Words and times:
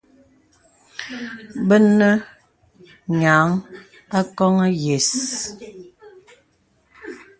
Bə 1.67 1.75
nə 1.97 2.09
nyéaŋ 3.19 3.47
akɔŋɔ 4.17 4.65
yə̀s. 4.83 5.09